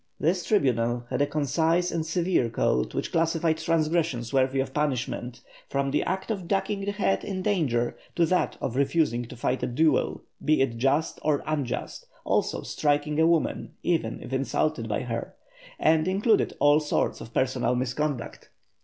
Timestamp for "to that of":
8.15-8.75